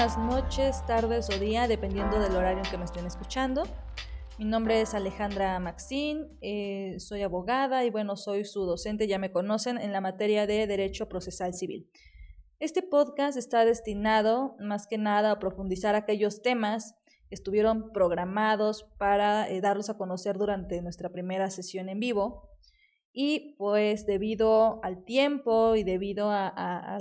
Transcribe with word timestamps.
buenas 0.00 0.16
noches, 0.16 0.86
tardes 0.86 1.28
o 1.28 1.38
día, 1.38 1.68
dependiendo 1.68 2.18
del 2.18 2.34
horario 2.34 2.62
en 2.64 2.70
que 2.70 2.78
me 2.78 2.86
estén 2.86 3.04
escuchando. 3.04 3.64
Mi 4.38 4.46
nombre 4.46 4.80
es 4.80 4.94
Alejandra 4.94 5.60
Maxín, 5.60 6.38
eh, 6.40 6.94
soy 6.98 7.20
abogada 7.20 7.84
y 7.84 7.90
bueno, 7.90 8.16
soy 8.16 8.46
su 8.46 8.64
docente, 8.64 9.06
ya 9.06 9.18
me 9.18 9.30
conocen, 9.30 9.76
en 9.76 9.92
la 9.92 10.00
materia 10.00 10.46
de 10.46 10.66
Derecho 10.66 11.06
Procesal 11.06 11.52
Civil. 11.52 11.90
Este 12.60 12.80
podcast 12.80 13.36
está 13.36 13.66
destinado 13.66 14.56
más 14.58 14.86
que 14.86 14.96
nada 14.96 15.32
a 15.32 15.38
profundizar 15.38 15.94
aquellos 15.94 16.40
temas 16.40 16.94
que 17.28 17.34
estuvieron 17.34 17.92
programados 17.92 18.84
para 18.96 19.50
eh, 19.50 19.60
darlos 19.60 19.90
a 19.90 19.98
conocer 19.98 20.38
durante 20.38 20.80
nuestra 20.80 21.10
primera 21.10 21.50
sesión 21.50 21.90
en 21.90 22.00
vivo. 22.00 22.48
Y 23.12 23.54
pues 23.58 24.06
debido 24.06 24.82
al 24.82 25.04
tiempo 25.04 25.76
y 25.76 25.82
debido 25.82 26.30
a, 26.30 26.96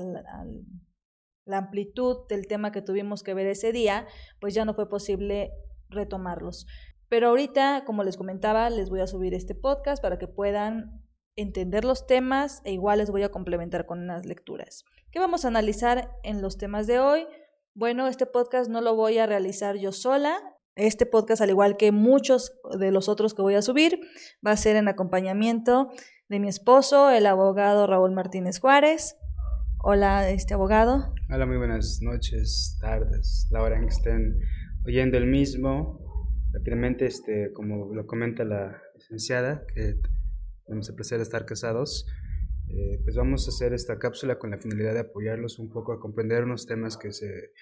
la 1.50 1.58
amplitud 1.58 2.28
del 2.30 2.48
tema 2.48 2.72
que 2.72 2.82
tuvimos 2.82 3.24
que 3.24 3.34
ver 3.34 3.48
ese 3.48 3.72
día, 3.72 4.08
pues 4.40 4.54
ya 4.54 4.66
no 4.66 4.74
fue 4.74 4.88
posible 4.88 5.52
retomarlos. 5.90 6.68
Pero 7.10 7.30
ahorita, 7.30 7.84
como 7.86 8.04
les 8.04 8.18
comentaba, 8.18 8.70
les 8.70 8.90
voy 8.90 9.02
a 9.02 9.08
subir 9.08 9.34
este 9.34 9.56
podcast 9.56 10.02
para 10.02 10.20
que 10.20 10.28
puedan 10.28 11.04
entender 11.36 11.86
los 11.86 12.06
temas 12.06 12.62
e 12.66 12.72
igual 12.72 13.00
les 13.00 13.10
voy 13.10 13.24
a 13.24 13.32
complementar 13.32 13.88
con 13.88 14.00
unas 14.00 14.26
lecturas. 14.26 14.86
¿Qué 15.12 15.20
vamos 15.20 15.44
a 15.44 15.48
analizar 15.48 16.12
en 16.24 16.42
los 16.42 16.58
temas 16.58 16.86
de 16.86 17.00
hoy? 17.00 17.26
Bueno, 17.74 18.08
este 18.08 18.28
podcast 18.28 18.70
no 18.70 18.82
lo 18.82 18.96
voy 18.96 19.18
a 19.18 19.26
realizar 19.26 19.76
yo 19.78 19.92
sola. 19.92 20.38
Este 20.76 21.08
podcast, 21.08 21.42
al 21.42 21.50
igual 21.50 21.78
que 21.78 21.92
muchos 21.92 22.60
de 22.78 22.92
los 22.92 23.10
otros 23.10 23.34
que 23.34 23.42
voy 23.42 23.56
a 23.56 23.64
subir, 23.64 24.00
va 24.46 24.52
a 24.52 24.58
ser 24.58 24.76
en 24.76 24.88
acompañamiento 24.88 25.90
de 26.28 26.40
mi 26.40 26.48
esposo, 26.48 27.10
el 27.10 27.26
abogado 27.26 27.88
Raúl 27.88 28.12
Martínez 28.12 28.60
Juárez. 28.60 29.16
Hola, 29.82 30.30
este 30.30 30.54
abogado. 30.54 31.14
Hola, 31.30 31.46
muy 31.46 31.56
buenas 31.56 32.02
noches, 32.02 32.78
tardes, 32.82 33.48
la 33.50 33.64
hora 33.64 33.78
en 33.78 33.84
que 33.84 33.94
estén 33.94 34.38
oyendo 34.86 35.18
el 35.18 35.26
mismo. 35.26 36.02
Rápidamente, 36.52 37.06
este, 37.06 37.54
como 37.54 37.94
lo 37.94 38.06
comenta 38.06 38.44
la 38.44 38.82
licenciada, 38.96 39.66
que 39.74 39.96
tenemos 40.66 40.90
el 40.90 40.96
placer 40.96 41.20
de 41.20 41.24
estar 41.24 41.46
casados, 41.46 42.06
eh, 42.68 43.00
pues 43.04 43.16
vamos 43.16 43.48
a 43.48 43.52
hacer 43.52 43.74
esta 43.74 43.98
cápsula 44.00 44.38
con 44.38 44.52
la 44.52 44.58
finalidad 44.58 44.94
de 44.94 45.00
apoyarlos 45.00 45.60
un 45.60 45.70
poco 45.70 45.94
a 45.94 46.00
comprender 46.02 46.44
unos 46.44 46.66
temas 46.66 46.98
que 46.98 47.14
se 47.14 47.54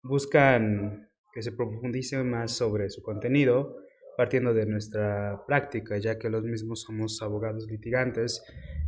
buscan 0.00 1.10
que 1.32 1.42
se 1.42 1.50
profundice 1.50 2.22
más 2.22 2.52
sobre 2.52 2.88
su 2.88 3.02
contenido, 3.02 3.76
partiendo 4.16 4.54
de 4.54 4.66
nuestra 4.66 5.44
práctica, 5.46 5.98
ya 5.98 6.18
que 6.18 6.30
los 6.30 6.44
mismos 6.44 6.82
somos 6.82 7.20
abogados 7.22 7.66
litigantes 7.68 8.42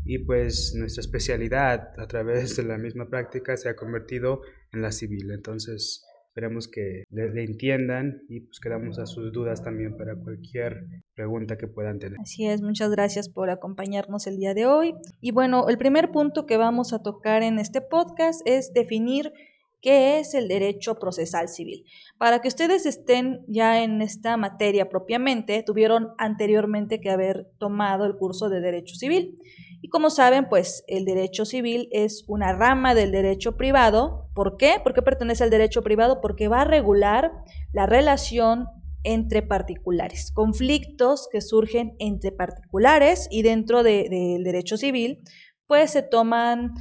y 0.05 0.19
pues 0.19 0.75
nuestra 0.77 1.01
especialidad 1.01 1.93
a 1.99 2.07
través 2.07 2.57
de 2.57 2.63
la 2.63 2.79
misma 2.79 3.09
práctica 3.09 3.57
se 3.57 3.69
ha 3.69 3.77
convertido 3.77 4.43
en 4.73 4.83
la 4.83 4.93
civil. 4.93 5.31
Entonces, 5.33 6.07
Esperemos 6.37 6.69
que 6.69 7.05
le, 7.09 7.45
entiendan 7.45 8.21
y 8.29 8.41
pues 8.41 8.61
quedamos 8.61 8.99
a 8.99 9.07
sus 9.07 9.33
dudas 9.33 9.63
también 9.63 9.97
para 9.97 10.15
cualquier 10.17 10.85
pregunta 11.15 11.57
que 11.57 11.67
puedan 11.67 11.99
tener. 11.99 12.19
Así 12.21 12.45
es, 12.45 12.61
muchas 12.61 12.91
gracias 12.91 13.31
por 13.31 13.49
acompañarnos 13.49 14.27
el 14.27 14.37
día 14.37 14.53
de 14.53 14.67
hoy. 14.67 14.93
Y 15.23 15.31
bueno, 15.31 15.67
el 15.71 15.79
primer 15.79 16.11
punto 16.11 16.45
que 16.45 16.59
vamos 16.59 16.93
a 16.93 17.03
tocar 17.03 17.43
en 17.43 17.59
este 17.59 17.81
podcast 17.81 18.43
es 18.45 18.75
definir 18.75 19.33
qué 19.81 20.19
es 20.19 20.35
el 20.35 20.49
derecho 20.49 20.99
procesal 20.99 21.49
civil. 21.49 21.85
Para 22.19 22.41
que 22.41 22.49
ustedes 22.49 22.87
estén 22.87 23.45
ya 23.49 23.83
en 23.83 24.03
esta 24.03 24.37
materia 24.37 24.89
propiamente, 24.89 25.63
tuvieron 25.63 26.09
anteriormente 26.19 27.01
que 27.01 27.11
haber 27.11 27.51
tomado 27.59 28.05
el 28.05 28.17
curso 28.17 28.49
de 28.49 28.61
derecho 28.61 28.97
civil. 28.97 29.37
Y 29.83 29.89
como 29.89 30.11
saben, 30.11 30.49
pues 30.49 30.85
el 30.89 31.05
derecho 31.05 31.45
civil 31.45 31.89
es 31.93 32.25
una 32.27 32.53
rama 32.53 32.95
del 32.95 33.13
derecho 33.13 33.57
privado. 33.57 34.31
¿Por 34.35 34.57
qué? 34.57 34.81
¿Por 34.83 34.95
qué 34.95 35.03
pertenece 35.03 35.45
al 35.45 35.51
derecho 35.51 35.83
privado? 35.83 36.21
Porque 36.21 36.49
va 36.49 36.63
a 36.63 36.65
regular 36.65 37.33
la 37.73 37.87
relación 37.87 38.67
entre 39.05 39.41
particulares, 39.43 40.33
conflictos 40.33 41.29
que 41.31 41.41
surgen 41.41 41.95
entre 42.01 42.33
particulares 42.33 43.29
y 43.31 43.43
dentro 43.43 43.85
del 43.85 44.43
derecho 44.43 44.77
civil, 44.77 45.23
pues 45.69 45.93
se 45.93 46.03
toman 46.03 46.73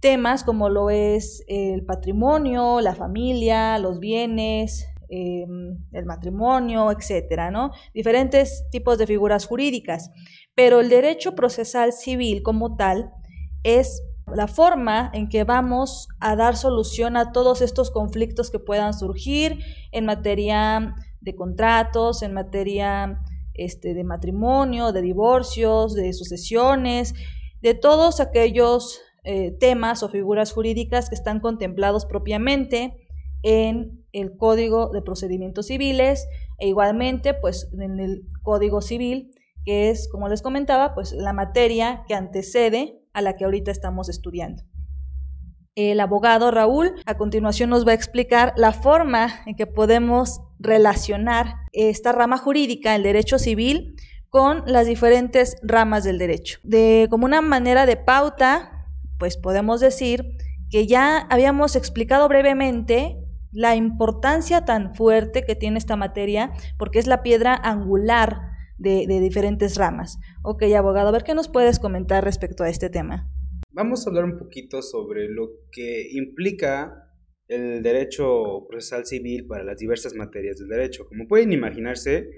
temas 0.00 0.44
como 0.44 0.68
lo 0.68 0.90
es 0.90 1.44
el 1.46 1.84
patrimonio, 1.84 2.80
la 2.80 2.94
familia, 2.94 3.78
los 3.78 4.00
bienes, 4.00 4.86
em, 5.08 5.78
el 5.92 6.06
matrimonio, 6.06 6.90
etcétera, 6.90 7.50
¿no? 7.50 7.70
Diferentes 7.94 8.64
tipos 8.70 8.98
de 8.98 9.06
figuras 9.06 9.46
jurídicas. 9.46 10.10
Pero 10.54 10.80
el 10.80 10.88
derecho 10.88 11.34
procesal 11.34 11.92
civil 11.92 12.42
como 12.42 12.76
tal 12.76 13.12
es 13.62 14.02
la 14.34 14.46
forma 14.46 15.10
en 15.12 15.28
que 15.28 15.44
vamos 15.44 16.08
a 16.20 16.36
dar 16.36 16.56
solución 16.56 17.16
a 17.16 17.32
todos 17.32 17.60
estos 17.60 17.90
conflictos 17.90 18.50
que 18.50 18.58
puedan 18.58 18.94
surgir 18.94 19.58
en 19.92 20.06
materia 20.06 20.94
de 21.20 21.34
contratos, 21.34 22.22
en 22.22 22.32
materia 22.32 23.20
este, 23.54 23.94
de 23.94 24.04
matrimonio, 24.04 24.92
de 24.92 25.02
divorcios, 25.02 25.94
de 25.94 26.12
sucesiones, 26.12 27.14
de 27.60 27.74
todos 27.74 28.20
aquellos 28.20 29.00
eh, 29.24 29.52
temas 29.58 30.02
o 30.02 30.08
figuras 30.08 30.52
jurídicas 30.52 31.08
que 31.08 31.14
están 31.14 31.40
contemplados 31.40 32.06
propiamente 32.06 33.08
en 33.42 34.04
el 34.12 34.36
Código 34.36 34.90
de 34.90 35.02
Procedimientos 35.02 35.66
Civiles 35.66 36.26
e 36.58 36.68
igualmente 36.68 37.34
pues 37.34 37.68
en 37.78 38.00
el 38.00 38.22
Código 38.42 38.80
Civil 38.80 39.32
que 39.64 39.90
es, 39.90 40.08
como 40.08 40.28
les 40.28 40.42
comentaba, 40.42 40.94
pues 40.94 41.12
la 41.12 41.32
materia 41.32 42.04
que 42.08 42.14
antecede 42.14 43.00
a 43.12 43.22
la 43.22 43.36
que 43.36 43.44
ahorita 43.44 43.70
estamos 43.70 44.08
estudiando. 44.08 44.62
El 45.74 46.00
abogado 46.00 46.50
Raúl 46.50 46.94
a 47.06 47.16
continuación 47.16 47.70
nos 47.70 47.86
va 47.86 47.92
a 47.92 47.94
explicar 47.94 48.52
la 48.56 48.72
forma 48.72 49.42
en 49.46 49.54
que 49.54 49.66
podemos 49.66 50.40
relacionar 50.58 51.54
esta 51.72 52.12
rama 52.12 52.38
jurídica, 52.38 52.94
el 52.94 53.02
derecho 53.02 53.38
civil, 53.38 53.94
con 54.28 54.62
las 54.66 54.86
diferentes 54.86 55.56
ramas 55.62 56.04
del 56.04 56.18
derecho. 56.18 56.58
De 56.62 57.08
como 57.10 57.24
una 57.24 57.40
manera 57.40 57.86
de 57.86 57.96
pauta, 57.96 58.79
pues 59.20 59.36
podemos 59.36 59.80
decir 59.80 60.24
que 60.70 60.88
ya 60.88 61.18
habíamos 61.18 61.76
explicado 61.76 62.26
brevemente 62.26 63.18
la 63.52 63.76
importancia 63.76 64.64
tan 64.64 64.94
fuerte 64.94 65.44
que 65.44 65.54
tiene 65.54 65.78
esta 65.78 65.94
materia 65.94 66.52
porque 66.78 66.98
es 66.98 67.06
la 67.06 67.22
piedra 67.22 67.54
angular 67.54 68.40
de, 68.78 69.06
diferentes 69.06 69.76
ramas. 69.76 70.18
Ok, 70.42 70.62
abogado, 70.76 71.08
a 71.08 71.12
ver 71.12 71.22
qué 71.22 71.34
nos 71.34 71.48
puedes 71.48 71.78
comentar 71.78 72.24
respecto 72.24 72.64
a 72.64 72.70
este 72.70 72.88
tema. 72.88 73.30
Vamos 73.72 74.06
a 74.06 74.10
hablar 74.10 74.24
un 74.24 74.38
poquito 74.38 74.80
sobre 74.80 75.28
lo 75.28 75.50
que 75.70 76.08
implica 76.12 77.12
el 77.46 77.82
derecho 77.82 78.66
procesal 78.68 79.04
civil 79.04 79.46
para 79.46 79.64
las 79.64 79.78
diversas 79.78 80.14
materias 80.14 80.58
del 80.58 80.68
derecho. 80.68 81.06
Como 81.06 81.28
pueden 81.28 81.52
imaginarse, 81.52 82.30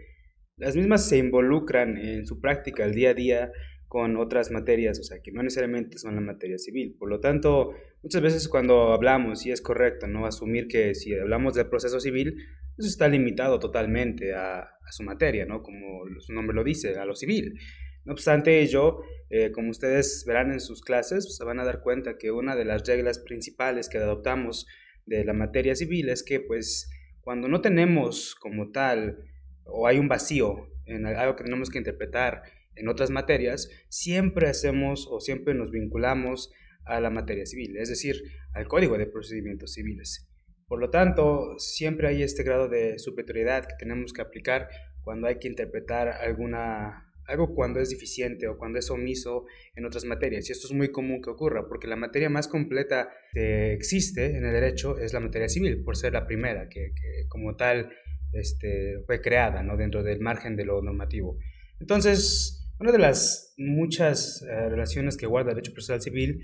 las 0.56 0.74
mismas 0.74 1.08
se 1.08 1.18
involucran 1.18 1.96
en 1.96 2.26
su 2.26 2.40
práctica 2.40 2.84
el 2.84 2.94
día 2.94 3.10
a 3.10 3.14
día 3.14 3.52
con 3.92 4.16
otras 4.16 4.50
materias, 4.50 4.98
o 5.00 5.02
sea, 5.02 5.20
que 5.20 5.32
no 5.32 5.42
necesariamente 5.42 5.98
son 5.98 6.14
la 6.14 6.22
materia 6.22 6.56
civil. 6.56 6.96
Por 6.98 7.10
lo 7.10 7.20
tanto, 7.20 7.74
muchas 8.02 8.22
veces 8.22 8.48
cuando 8.48 8.94
hablamos, 8.94 9.44
y 9.44 9.50
es 9.50 9.60
correcto, 9.60 10.06
¿no? 10.06 10.24
Asumir 10.24 10.66
que 10.66 10.94
si 10.94 11.14
hablamos 11.14 11.52
del 11.52 11.68
proceso 11.68 12.00
civil, 12.00 12.38
eso 12.78 12.88
está 12.88 13.06
limitado 13.06 13.58
totalmente 13.58 14.32
a, 14.32 14.66
su 14.90 15.02
materia, 15.02 15.44
¿no? 15.44 15.62
Como 15.62 16.04
su 16.20 16.32
nombre 16.32 16.56
lo 16.56 16.64
dice, 16.64 16.94
a 16.98 17.04
lo 17.04 17.14
civil. 17.14 17.60
No 18.06 18.14
obstante 18.14 18.62
ello, 18.62 19.02
eh, 19.28 19.52
como 19.52 19.68
ustedes 19.68 20.24
verán 20.26 20.52
en 20.52 20.60
sus 20.60 20.80
clases, 20.80 21.36
se 21.36 21.44
van 21.44 21.60
a 21.60 21.64
dar 21.66 21.82
cuenta 21.82 22.16
que 22.16 22.30
una 22.30 22.56
de 22.56 22.64
las 22.64 22.86
reglas 22.86 23.18
principales 23.18 23.90
que 23.90 23.98
adoptamos 23.98 24.66
de 25.04 25.22
la 25.26 25.34
materia 25.34 25.76
civil 25.76 26.08
es 26.08 26.22
que, 26.22 26.40
pues, 26.40 26.88
cuando 27.20 27.46
no 27.46 27.60
tenemos 27.60 28.36
como 28.36 28.70
tal, 28.70 29.18
o 29.66 29.86
hay 29.86 29.98
un 29.98 30.08
vacío 30.08 30.70
en 30.86 31.04
algo 31.04 31.36
que 31.36 31.44
tenemos 31.44 31.68
que 31.68 31.76
interpretar 31.76 32.42
en 32.76 32.88
otras 32.88 33.10
materias, 33.10 33.68
siempre 33.88 34.48
hacemos 34.48 35.08
o 35.10 35.20
siempre 35.20 35.54
nos 35.54 35.70
vinculamos 35.70 36.50
a 36.84 37.00
la 37.00 37.10
materia 37.10 37.46
civil, 37.46 37.76
es 37.76 37.88
decir, 37.88 38.22
al 38.54 38.66
Código 38.66 38.98
de 38.98 39.06
Procedimientos 39.06 39.74
Civiles. 39.74 40.28
Por 40.66 40.80
lo 40.80 40.90
tanto, 40.90 41.58
siempre 41.58 42.08
hay 42.08 42.22
este 42.22 42.42
grado 42.42 42.68
de 42.68 42.98
superioridad 42.98 43.66
que 43.66 43.74
tenemos 43.78 44.12
que 44.12 44.22
aplicar 44.22 44.68
cuando 45.02 45.26
hay 45.26 45.38
que 45.38 45.48
interpretar 45.48 46.08
alguna, 46.08 47.12
algo 47.26 47.54
cuando 47.54 47.80
es 47.80 47.90
deficiente 47.90 48.48
o 48.48 48.56
cuando 48.56 48.78
es 48.78 48.90
omiso 48.90 49.44
en 49.74 49.84
otras 49.84 50.04
materias. 50.04 50.48
Y 50.48 50.52
esto 50.52 50.68
es 50.68 50.72
muy 50.72 50.88
común 50.90 51.20
que 51.20 51.30
ocurra, 51.30 51.68
porque 51.68 51.88
la 51.88 51.96
materia 51.96 52.30
más 52.30 52.48
completa 52.48 53.10
que 53.32 53.74
existe 53.74 54.36
en 54.36 54.44
el 54.44 54.52
derecho 54.52 54.98
es 54.98 55.12
la 55.12 55.20
materia 55.20 55.48
civil, 55.48 55.82
por 55.84 55.96
ser 55.96 56.14
la 56.14 56.26
primera 56.26 56.68
que, 56.68 56.92
como 57.28 57.54
tal 57.54 57.92
este, 58.32 59.02
fue 59.06 59.20
creada 59.20 59.62
¿no? 59.62 59.76
dentro 59.76 60.02
del 60.02 60.20
margen 60.20 60.56
de 60.56 60.64
lo 60.64 60.80
normativo. 60.80 61.36
Entonces, 61.80 62.61
una 62.78 62.92
de 62.92 62.98
las 62.98 63.54
muchas 63.56 64.42
eh, 64.42 64.68
relaciones 64.68 65.16
que 65.16 65.26
guarda 65.26 65.50
el 65.50 65.56
derecho 65.56 65.72
procesal 65.72 66.00
civil 66.00 66.42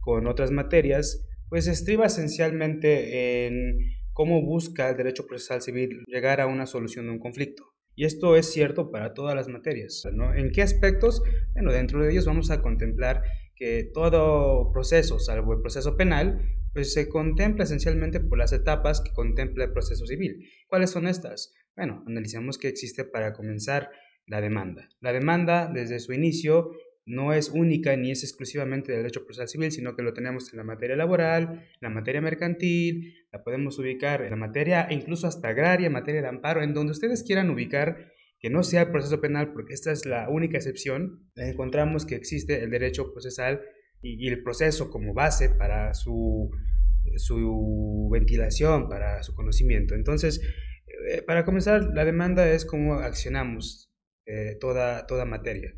con 0.00 0.26
otras 0.26 0.50
materias 0.50 1.26
pues 1.48 1.66
estriba 1.66 2.06
esencialmente 2.06 3.46
en 3.46 3.78
cómo 4.12 4.42
busca 4.42 4.88
el 4.88 4.96
derecho 4.96 5.26
procesal 5.26 5.62
civil 5.62 6.04
llegar 6.06 6.40
a 6.40 6.46
una 6.46 6.66
solución 6.66 7.06
de 7.06 7.12
un 7.12 7.18
conflicto. 7.18 7.64
Y 7.94 8.04
esto 8.04 8.36
es 8.36 8.52
cierto 8.52 8.90
para 8.90 9.14
todas 9.14 9.34
las 9.34 9.48
materias. 9.48 10.02
¿no? 10.12 10.34
¿En 10.34 10.50
qué 10.50 10.62
aspectos? 10.62 11.22
Bueno, 11.54 11.72
dentro 11.72 12.02
de 12.02 12.10
ellos 12.10 12.26
vamos 12.26 12.50
a 12.50 12.60
contemplar 12.60 13.22
que 13.54 13.90
todo 13.94 14.70
proceso, 14.72 15.18
salvo 15.18 15.54
el 15.54 15.60
proceso 15.60 15.96
penal, 15.96 16.42
pues 16.74 16.92
se 16.92 17.08
contempla 17.08 17.64
esencialmente 17.64 18.20
por 18.20 18.36
las 18.36 18.52
etapas 18.52 19.00
que 19.00 19.12
contempla 19.12 19.64
el 19.64 19.72
proceso 19.72 20.06
civil. 20.06 20.46
¿Cuáles 20.68 20.90
son 20.90 21.06
estas? 21.06 21.54
Bueno, 21.74 22.04
analizamos 22.06 22.58
qué 22.58 22.68
existe 22.68 23.04
para 23.04 23.32
comenzar 23.32 23.88
la 24.26 24.40
demanda. 24.40 24.88
La 25.00 25.12
demanda, 25.12 25.70
desde 25.72 26.00
su 26.00 26.12
inicio, 26.12 26.72
no 27.06 27.32
es 27.32 27.50
única 27.50 27.96
ni 27.96 28.10
es 28.10 28.24
exclusivamente 28.24 28.90
del 28.90 29.02
derecho 29.02 29.24
procesal 29.24 29.48
civil, 29.48 29.70
sino 29.70 29.94
que 29.94 30.02
lo 30.02 30.12
tenemos 30.12 30.52
en 30.52 30.58
la 30.58 30.64
materia 30.64 30.96
laboral, 30.96 31.64
la 31.80 31.88
materia 31.88 32.20
mercantil, 32.20 33.14
la 33.32 33.44
podemos 33.44 33.78
ubicar 33.78 34.22
en 34.22 34.30
la 34.30 34.36
materia 34.36 34.88
incluso 34.90 35.28
hasta 35.28 35.48
agraria, 35.48 35.88
materia 35.88 36.20
de 36.20 36.28
amparo, 36.28 36.62
en 36.62 36.74
donde 36.74 36.92
ustedes 36.92 37.22
quieran 37.22 37.48
ubicar 37.48 38.12
que 38.40 38.50
no 38.50 38.64
sea 38.64 38.82
el 38.82 38.90
proceso 38.90 39.20
penal, 39.20 39.52
porque 39.52 39.72
esta 39.72 39.92
es 39.92 40.04
la 40.04 40.28
única 40.28 40.58
excepción, 40.58 41.30
encontramos 41.36 42.04
que 42.04 42.16
existe 42.16 42.62
el 42.62 42.70
derecho 42.70 43.12
procesal 43.12 43.62
y, 44.02 44.28
el 44.28 44.42
proceso 44.42 44.90
como 44.90 45.14
base 45.14 45.48
para 45.48 45.94
su, 45.94 46.50
su 47.16 48.08
ventilación, 48.12 48.88
para 48.88 49.22
su 49.22 49.34
conocimiento. 49.34 49.94
Entonces, 49.94 50.40
eh, 51.08 51.22
para 51.22 51.44
comenzar, 51.44 51.84
la 51.94 52.04
demanda 52.04 52.48
es 52.50 52.64
cómo 52.64 52.94
accionamos 52.94 53.90
eh, 54.26 54.56
toda, 54.60 55.06
toda 55.06 55.24
materia. 55.24 55.72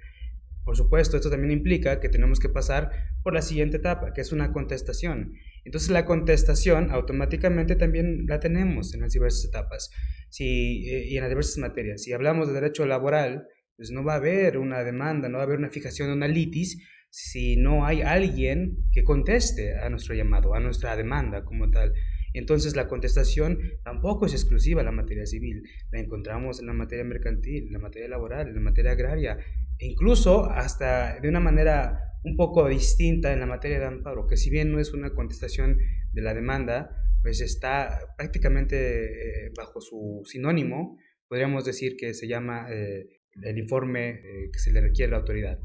Por 0.65 0.77
supuesto, 0.77 1.17
esto 1.17 1.31
también 1.31 1.51
implica 1.51 1.99
que 1.99 2.09
tenemos 2.09 2.41
que 2.41 2.51
pasar 2.51 2.91
por 3.23 3.33
la 3.33 3.41
siguiente 3.41 3.79
etapa, 3.79 4.13
que 4.13 4.21
es 4.21 4.33
una 4.33 4.53
contestación. 4.53 5.33
Entonces 5.65 5.91
la 5.91 6.05
contestación 6.05 6.91
automáticamente 6.91 7.77
también 7.77 8.27
la 8.27 8.41
tenemos 8.41 8.95
en 8.95 9.01
las 9.01 9.13
diversas 9.13 9.47
etapas 9.47 9.91
si, 10.29 10.89
eh, 10.91 11.07
y 11.09 11.17
en 11.17 11.23
las 11.23 11.31
diversas 11.31 11.59
materias. 11.59 12.03
Si 12.03 12.13
hablamos 12.13 12.49
de 12.49 12.55
derecho 12.55 12.85
laboral, 12.87 13.47
pues 13.77 13.91
no 13.91 14.05
va 14.05 14.15
a 14.15 14.17
haber 14.17 14.59
una 14.59 14.83
demanda, 14.85 15.29
no 15.29 15.39
va 15.39 15.45
a 15.45 15.47
haber 15.47 15.59
una 15.59 15.71
fijación 15.71 16.09
de 16.09 16.15
una 16.15 16.29
litis 16.29 16.83
si 17.11 17.57
no 17.57 17.87
hay 17.87 18.03
alguien 18.03 18.77
que 18.93 19.05
conteste 19.05 19.79
a 19.79 19.89
nuestro 19.89 20.15
llamado, 20.15 20.55
a 20.55 20.61
nuestra 20.61 20.97
demanda 20.97 21.45
como 21.45 21.71
tal. 21.71 21.93
Entonces 22.35 22.77
la 22.77 22.89
contestación 22.89 23.59
tampoco 23.85 24.27
es 24.27 24.33
exclusiva 24.33 24.81
a 24.81 24.85
la 24.85 24.93
materia 24.93 25.27
civil, 25.27 25.63
la 25.91 26.01
encontramos 26.01 26.61
en 26.61 26.67
la 26.67 26.73
materia 26.73 27.05
mercantil, 27.05 27.67
en 27.67 27.73
la 27.73 27.79
materia 27.79 28.09
laboral, 28.09 28.49
en 28.49 28.55
la 28.55 28.61
materia 28.61 28.93
agraria, 28.93 29.39
e 29.79 29.87
incluso 29.87 30.51
hasta 30.51 31.21
de 31.21 31.29
una 31.29 31.41
manera 31.41 32.09
un 32.25 32.37
poco 32.37 32.69
distinta 32.69 33.33
en 33.33 33.41
la 33.41 33.47
materia 33.47 33.79
de 33.79 33.87
amparo, 33.87 34.27
que 34.27 34.37
si 34.37 34.51
bien 34.51 34.73
no 34.73 34.81
es 34.81 34.93
una 34.93 35.11
contestación 35.11 35.79
de 36.13 36.23
la 36.23 36.35
demanda, 36.35 36.91
pues 37.23 37.41
está 37.41 38.15
prácticamente 38.17 39.47
eh, 39.47 39.53
bajo 39.57 39.81
su 39.81 40.23
sinónimo, 40.25 40.99
podríamos 41.29 41.65
decir 41.65 41.97
que 41.97 42.15
se 42.15 42.27
llama 42.27 42.67
eh, 42.71 43.07
el 43.43 43.59
informe 43.59 44.11
eh, 44.11 44.51
que 44.53 44.59
se 44.59 44.73
le 44.73 44.81
requiere 44.81 45.11
a 45.11 45.13
la 45.13 45.19
autoridad. 45.19 45.59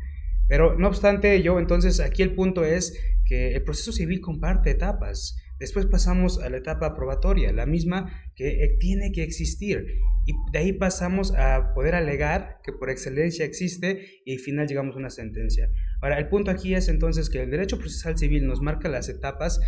Pero 0.47 0.77
no 0.77 0.87
obstante 0.87 1.35
ello, 1.35 1.59
entonces 1.59 1.99
aquí 1.99 2.21
el 2.21 2.35
punto 2.35 2.65
es 2.65 2.99
que 3.25 3.55
el 3.55 3.63
proceso 3.63 3.91
civil 3.91 4.19
comparte 4.19 4.71
etapas. 4.71 5.37
Después 5.59 5.85
pasamos 5.85 6.39
a 6.41 6.49
la 6.49 6.57
etapa 6.57 6.95
probatoria, 6.95 7.51
la 7.53 7.65
misma 7.65 8.11
que 8.35 8.63
eh, 8.63 8.77
tiene 8.79 9.11
que 9.11 9.23
existir. 9.23 9.85
Y 10.25 10.33
de 10.51 10.59
ahí 10.59 10.73
pasamos 10.73 11.33
a 11.35 11.73
poder 11.73 11.95
alegar 11.95 12.59
que 12.63 12.71
por 12.71 12.89
excelencia 12.89 13.45
existe 13.45 14.21
y 14.25 14.33
al 14.33 14.39
final 14.39 14.67
llegamos 14.67 14.95
a 14.95 14.99
una 14.99 15.09
sentencia. 15.09 15.69
Ahora, 16.01 16.17
el 16.17 16.29
punto 16.29 16.51
aquí 16.51 16.73
es 16.73 16.89
entonces 16.89 17.29
que 17.29 17.43
el 17.43 17.51
derecho 17.51 17.77
procesal 17.77 18.17
civil 18.17 18.45
nos 18.45 18.61
marca 18.61 18.89
las 18.89 19.09
etapas 19.09 19.59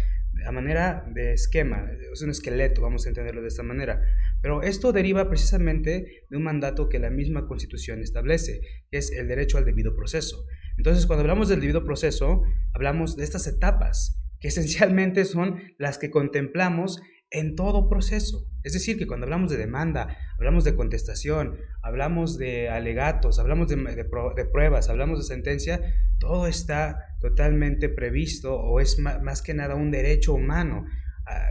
a 0.45 0.51
manera 0.51 1.05
de 1.13 1.33
esquema, 1.33 1.89
es 2.11 2.21
un 2.21 2.29
esqueleto, 2.29 2.81
vamos 2.81 3.05
a 3.05 3.09
entenderlo 3.09 3.41
de 3.41 3.47
esta 3.47 3.63
manera. 3.63 4.01
Pero 4.41 4.61
esto 4.63 4.91
deriva 4.91 5.29
precisamente 5.29 6.25
de 6.29 6.37
un 6.37 6.43
mandato 6.43 6.89
que 6.89 6.99
la 6.99 7.09
misma 7.09 7.47
Constitución 7.47 8.01
establece, 8.01 8.59
que 8.91 8.97
es 8.97 9.11
el 9.11 9.27
derecho 9.27 9.57
al 9.57 9.65
debido 9.65 9.95
proceso. 9.95 10.45
Entonces, 10.77 11.05
cuando 11.05 11.21
hablamos 11.21 11.47
del 11.47 11.61
debido 11.61 11.85
proceso, 11.85 12.43
hablamos 12.73 13.15
de 13.15 13.23
estas 13.23 13.47
etapas, 13.47 14.21
esencialmente 14.47 15.25
son 15.25 15.61
las 15.77 15.97
que 15.97 16.11
contemplamos 16.11 17.01
en 17.31 17.55
todo 17.55 17.89
proceso. 17.89 18.49
Es 18.63 18.73
decir, 18.73 18.97
que 18.97 19.07
cuando 19.07 19.25
hablamos 19.25 19.49
de 19.49 19.57
demanda, 19.57 20.17
hablamos 20.37 20.63
de 20.63 20.75
contestación, 20.75 21.57
hablamos 21.81 22.37
de 22.37 22.69
alegatos, 22.69 23.39
hablamos 23.39 23.67
de, 23.67 24.45
pruebas, 24.51 24.89
hablamos 24.89 25.19
de 25.19 25.25
sentencia, 25.25 25.81
todo 26.19 26.47
está 26.47 27.17
totalmente 27.19 27.89
previsto 27.89 28.55
o 28.55 28.79
es 28.79 28.99
más, 28.99 29.41
que 29.41 29.53
nada 29.53 29.75
un 29.75 29.91
derecho 29.91 30.33
humano 30.33 30.85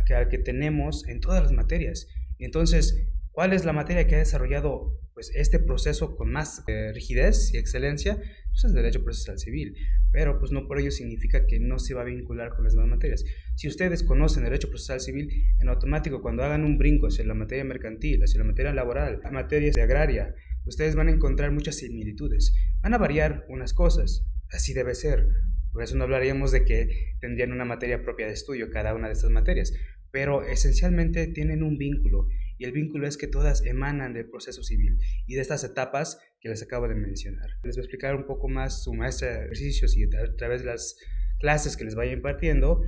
que, 0.07 0.15
al 0.15 0.29
que 0.29 0.39
tenemos 0.39 1.07
en 1.07 1.21
todas 1.21 1.43
las 1.43 1.53
materias. 1.53 2.09
Entonces, 2.39 3.07
¿cuál 3.31 3.53
es 3.53 3.65
la 3.65 3.73
materia 3.73 4.07
que 4.07 4.17
ha 4.17 4.19
desarrollado 4.19 4.99
pues, 5.15 5.31
este 5.35 5.59
proceso 5.59 6.17
con 6.17 6.33
más 6.33 6.65
eh, 6.67 6.93
rigidez 6.93 7.53
y 7.53 7.59
excelencia? 7.59 8.19
Pues 8.55 8.65
es 8.67 8.73
derecho 8.73 9.03
procesal 9.03 9.37
civil, 9.37 9.77
pero 10.13 10.39
pues 10.39 10.53
no 10.53 10.69
por 10.69 10.79
ello 10.79 10.93
significa 10.93 11.45
que 11.45 11.59
no 11.59 11.81
se 11.81 11.93
va 11.93 12.03
a 12.03 12.05
vincular 12.05 12.51
con 12.51 12.63
las 12.63 12.75
demás 12.75 12.89
materias. 12.89 13.25
Si 13.57 13.67
ustedes 13.67 14.05
conocen 14.05 14.45
derecho 14.45 14.69
procesal 14.69 15.01
civil, 15.01 15.29
en 15.59 15.69
automático 15.69 16.23
cuando 16.23 16.45
hagan 16.45 16.65
un 16.65 16.79
brinco 16.79 17.09
hacia 17.09 17.25
la 17.25 17.35
materia 17.35 17.65
mercantil, 17.65 18.23
hacia 18.23 18.39
la 18.39 18.47
materia 18.47 18.73
laboral, 18.73 19.21
materias 19.33 19.75
de 19.75 19.83
agraria, 19.83 20.37
ustedes 20.67 20.95
van 20.95 21.09
a 21.09 21.11
encontrar 21.11 21.51
muchas 21.51 21.79
similitudes. 21.79 22.55
Van 22.81 22.95
a 22.95 22.99
variar 22.99 23.45
unas 23.49 23.75
cosas, 23.75 24.25
así 24.51 24.73
debe 24.73 24.95
ser. 24.95 25.27
Por 25.73 25.83
eso 25.83 25.97
no 25.97 26.05
hablaríamos 26.05 26.53
de 26.53 26.65
que 26.65 27.17
tendrían 27.21 27.51
una 27.51 27.65
materia 27.65 28.05
propia 28.05 28.29
de 28.29 28.35
estudio 28.35 28.71
cada 28.71 28.95
una 28.95 29.09
de 29.09 29.15
estas 29.15 29.31
materias, 29.31 29.73
pero 30.15 30.45
esencialmente 30.45 31.27
tienen 31.27 31.65
un 31.65 31.77
vínculo 31.77 32.29
y 32.57 32.67
el 32.67 32.71
vínculo 32.71 33.09
es 33.09 33.17
que 33.17 33.27
todas 33.27 33.67
emanan 33.67 34.15
del 34.15 34.31
proceso 34.31 34.63
civil 34.63 34.97
y 35.27 35.35
de 35.35 35.41
estas 35.41 35.65
etapas 35.65 36.21
que 36.39 36.49
les 36.49 36.63
acabo 36.63 36.87
de 36.87 36.95
mencionar. 36.95 37.51
Les 37.65 37.75
voy 37.75 37.81
a 37.81 37.85
explicar 37.87 38.15
un 38.15 38.25
poco 38.25 38.47
más 38.47 38.85
su 38.85 38.95
maestra 38.95 39.31
de 39.31 39.45
ejercicios 39.47 39.97
y 39.97 40.05
a 40.05 40.37
través 40.37 40.61
de 40.61 40.71
las 40.71 40.97
clases 41.41 41.77
que 41.77 41.83
les 41.83 41.97
vaya 41.97 42.13
impartiendo. 42.13 42.81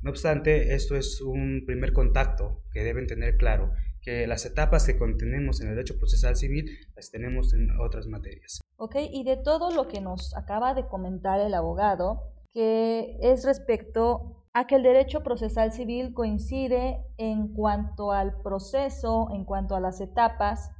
No 0.00 0.08
obstante, 0.08 0.74
esto 0.74 0.96
es 0.96 1.20
un 1.20 1.64
primer 1.66 1.92
contacto 1.92 2.64
que 2.72 2.82
deben 2.82 3.06
tener 3.06 3.36
claro, 3.36 3.74
que 4.00 4.26
las 4.26 4.46
etapas 4.46 4.86
que 4.86 4.96
contenemos 4.96 5.60
en 5.60 5.68
el 5.68 5.74
derecho 5.74 5.98
procesal 5.98 6.34
civil 6.34 6.78
las 6.96 7.10
tenemos 7.10 7.52
en 7.52 7.78
otras 7.78 8.06
materias. 8.06 8.62
Ok, 8.76 8.96
y 9.12 9.24
de 9.24 9.36
todo 9.36 9.70
lo 9.70 9.86
que 9.86 10.00
nos 10.00 10.34
acaba 10.34 10.72
de 10.72 10.86
comentar 10.88 11.42
el 11.42 11.52
abogado, 11.52 12.22
que 12.54 13.18
es 13.20 13.44
respecto 13.44 14.39
a 14.52 14.66
que 14.66 14.76
el 14.76 14.82
derecho 14.82 15.22
procesal 15.22 15.72
civil 15.72 16.12
coincide 16.12 17.04
en 17.18 17.54
cuanto 17.54 18.12
al 18.12 18.40
proceso, 18.42 19.28
en 19.32 19.44
cuanto 19.44 19.76
a 19.76 19.80
las 19.80 20.00
etapas, 20.00 20.70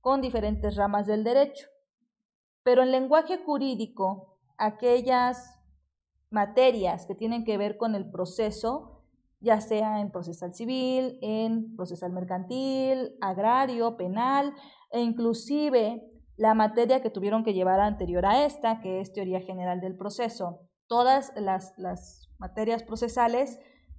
con 0.00 0.20
diferentes 0.20 0.74
ramas 0.76 1.06
del 1.06 1.22
derecho. 1.22 1.68
Pero 2.64 2.82
en 2.82 2.90
lenguaje 2.90 3.38
jurídico, 3.38 4.38
aquellas 4.58 5.60
materias 6.30 7.06
que 7.06 7.14
tienen 7.14 7.44
que 7.44 7.58
ver 7.58 7.76
con 7.76 7.94
el 7.94 8.10
proceso, 8.10 9.04
ya 9.40 9.60
sea 9.60 10.00
en 10.00 10.10
procesal 10.10 10.54
civil, 10.54 11.18
en 11.22 11.76
procesal 11.76 12.12
mercantil, 12.12 13.16
agrario, 13.20 13.96
penal, 13.96 14.54
e 14.90 15.00
inclusive 15.00 16.08
la 16.36 16.54
materia 16.54 17.02
que 17.02 17.10
tuvieron 17.10 17.44
que 17.44 17.54
llevar 17.54 17.78
anterior 17.80 18.26
a 18.26 18.44
esta, 18.44 18.80
que 18.80 19.00
es 19.00 19.12
teoría 19.12 19.40
general 19.40 19.80
del 19.80 19.96
proceso. 19.96 20.68
Todas 20.86 21.32
las, 21.36 21.72
las 21.78 22.28
materias 22.38 22.82
procesales, 22.82 23.58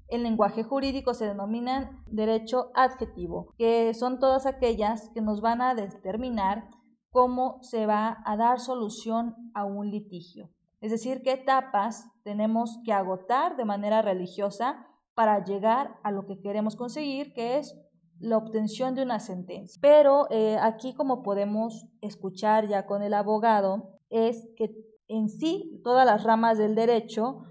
en 0.10 0.24
lenguaje 0.24 0.64
jurídico 0.64 1.14
se 1.14 1.26
denominan 1.26 2.04
derecho 2.08 2.72
adjetivo, 2.76 3.54
que 3.58 3.94
son 3.94 4.20
todas 4.20 4.46
aquellas 4.46 5.10
que 5.14 5.22
nos 5.22 5.42
van 5.42 5.62
a 5.62 5.76
determinar 5.76 6.70
cómo 7.10 7.60
se 7.62 7.86
va 7.86 8.22
a 8.26 8.38
dar 8.38 8.60
solución 8.60 9.36
a 9.54 9.66
un 9.66 9.90
litigio. 9.90 10.50
Es 10.82 10.92
decir, 10.92 11.22
qué 11.24 11.32
etapas 11.32 12.10
tenemos 12.24 12.80
que 12.84 12.92
agotar 12.92 13.56
de 13.56 13.66
manera 13.66 14.02
religiosa 14.02 14.86
para 15.16 15.44
llegar 15.44 15.96
a 16.04 16.12
lo 16.12 16.26
que 16.26 16.42
queremos 16.42 16.76
conseguir, 16.76 17.34
que 17.34 17.58
es 17.58 17.74
la 18.20 18.38
obtención 18.38 18.96
de 18.96 19.04
una 19.04 19.20
sentencia. 19.20 19.80
Pero 19.82 20.28
eh, 20.30 20.58
aquí, 20.60 20.94
como 20.94 21.24
podemos 21.24 21.86
escuchar 22.02 22.68
ya 22.68 22.86
con 22.86 23.02
el 23.02 23.14
abogado, 23.14 24.00
es 24.10 24.48
que 24.58 24.76
en 25.08 25.30
sí 25.30 25.82
todas 25.84 26.06
las 26.06 26.24
ramas 26.24 26.58
del 26.58 26.76
derecho 26.76 27.44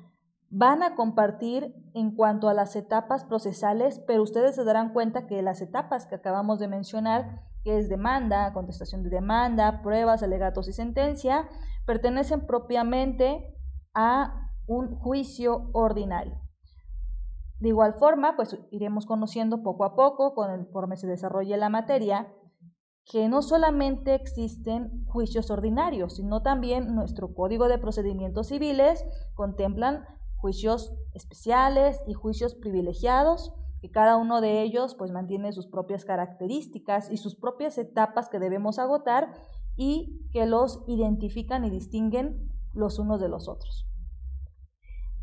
van 0.51 0.83
a 0.83 0.95
compartir 0.95 1.75
en 1.95 2.15
cuanto 2.15 2.49
a 2.49 2.55
las 2.55 2.77
etapas 2.77 3.25
procesales, 3.25 4.01
pero 4.07 4.23
ustedes 4.23 4.55
se 4.55 4.65
darán 4.65 4.93
cuenta 4.93 5.27
que 5.27 5.41
las 5.43 5.61
etapas 5.63 6.07
que 6.07 6.15
acabamos 6.15 6.59
de 6.59 6.69
mencionar, 6.69 7.43
que 7.65 7.79
es 7.79 7.89
demanda, 7.89 8.53
contestación 8.53 9.03
de 9.03 9.11
demanda, 9.11 9.83
pruebas, 9.83 10.23
alegatos 10.23 10.69
y 10.69 10.73
sentencia, 10.73 11.49
pertenecen 11.87 12.47
propiamente 12.47 13.57
a 13.95 14.51
un 14.67 14.95
juicio 14.97 15.71
ordinario. 15.73 16.39
De 17.61 17.69
igual 17.69 17.95
forma, 17.95 18.37
pues 18.37 18.59
iremos 18.71 19.07
conociendo 19.07 19.63
poco 19.63 19.85
a 19.85 19.95
poco, 19.95 20.35
conforme 20.35 20.97
se 20.97 21.07
desarrolle 21.07 21.57
la 21.57 21.69
materia, 21.69 22.33
que 23.05 23.29
no 23.29 23.43
solamente 23.43 24.15
existen 24.15 25.05
juicios 25.07 25.51
ordinarios, 25.51 26.17
sino 26.17 26.43
también 26.43 26.95
nuestro 26.95 27.35
Código 27.35 27.69
de 27.69 27.79
Procedimientos 27.79 28.49
Civiles 28.49 29.05
contemplan 29.35 30.05
juicios 30.37 30.95
especiales 31.15 32.03
y 32.07 32.15
juicios 32.15 32.55
privilegiados, 32.55 33.53
que 33.81 33.91
cada 33.91 34.17
uno 34.17 34.41
de 34.41 34.63
ellos 34.63 34.95
pues 34.95 35.11
mantiene 35.11 35.53
sus 35.53 35.67
propias 35.67 36.05
características 36.05 37.11
y 37.11 37.17
sus 37.17 37.37
propias 37.37 37.79
etapas 37.79 38.29
que 38.29 38.39
debemos 38.39 38.79
agotar 38.79 39.33
y 39.77 40.29
que 40.33 40.47
los 40.47 40.83
identifican 40.87 41.65
y 41.65 41.71
distinguen 41.71 42.39
los 42.73 42.99
unos 42.99 43.21
de 43.21 43.29
los 43.29 43.49
otros. 43.49 43.87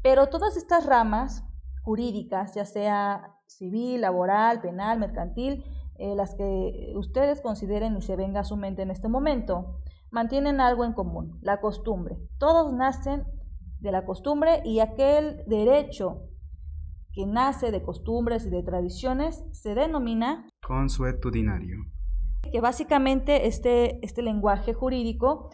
Pero 0.01 0.27
todas 0.27 0.57
estas 0.57 0.85
ramas 0.85 1.43
jurídicas, 1.83 2.53
ya 2.55 2.65
sea 2.65 3.35
civil, 3.47 4.01
laboral, 4.01 4.61
penal, 4.61 4.99
mercantil, 4.99 5.63
eh, 5.99 6.15
las 6.15 6.33
que 6.35 6.93
ustedes 6.95 7.41
consideren 7.41 7.97
y 7.97 8.01
se 8.01 8.15
venga 8.15 8.39
a 8.39 8.45
su 8.45 8.55
mente 8.55 8.81
en 8.81 8.89
este 8.89 9.09
momento, 9.09 9.81
mantienen 10.11 10.61
algo 10.61 10.85
en 10.85 10.93
común, 10.93 11.37
la 11.41 11.59
costumbre. 11.59 12.17
Todos 12.37 12.73
nacen 12.73 13.25
de 13.79 13.91
la 13.91 14.05
costumbre 14.05 14.61
y 14.63 14.79
aquel 14.79 15.43
derecho 15.45 16.23
que 17.11 17.25
nace 17.25 17.71
de 17.71 17.83
costumbres 17.83 18.45
y 18.45 18.49
de 18.49 18.63
tradiciones 18.63 19.43
se 19.51 19.75
denomina 19.75 20.47
consuetudinario. 20.65 21.77
Que 22.49 22.61
básicamente 22.61 23.47
este, 23.47 24.03
este 24.05 24.21
lenguaje 24.21 24.73
jurídico 24.73 25.51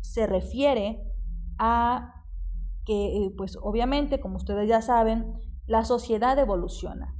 se 0.00 0.26
refiere 0.26 1.02
a 1.58 2.24
que, 2.86 3.26
eh, 3.26 3.34
pues 3.36 3.58
obviamente, 3.60 4.20
como 4.20 4.36
ustedes 4.36 4.68
ya 4.68 4.80
saben, 4.80 5.26
la 5.66 5.84
sociedad 5.84 6.38
evoluciona. 6.38 7.14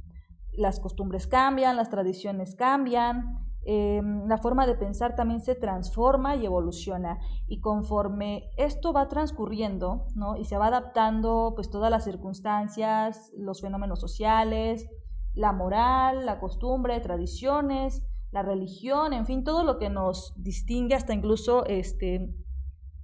Las 0.55 0.79
costumbres 0.79 1.27
cambian, 1.27 1.75
las 1.75 1.89
tradiciones 1.89 2.55
cambian, 2.55 3.43
Em, 3.65 4.25
la 4.25 4.37
forma 4.37 4.67
de 4.67 4.75
pensar 4.75 5.15
también 5.15 5.39
se 5.39 5.55
transforma 5.55 6.35
y 6.35 6.45
evoluciona. 6.45 7.19
Y 7.47 7.61
conforme 7.61 8.49
esto 8.57 8.91
va 8.91 9.07
transcurriendo, 9.07 10.05
¿no? 10.15 10.35
Y 10.35 10.45
se 10.45 10.57
va 10.57 10.67
adaptando, 10.67 11.53
pues 11.55 11.69
todas 11.69 11.89
las 11.89 12.03
circunstancias, 12.03 13.31
los 13.37 13.61
fenómenos 13.61 14.01
sociales, 14.01 14.89
la 15.33 15.53
moral, 15.53 16.25
la 16.25 16.39
costumbre, 16.39 16.99
tradiciones, 16.99 18.03
la 18.31 18.41
religión, 18.41 19.13
en 19.13 19.25
fin, 19.25 19.43
todo 19.43 19.63
lo 19.63 19.77
que 19.77 19.89
nos 19.89 20.33
distingue, 20.35 20.95
hasta 20.95 21.13
incluso 21.13 21.65
este, 21.65 22.35